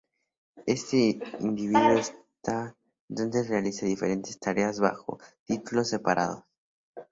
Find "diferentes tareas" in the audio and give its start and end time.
3.85-4.79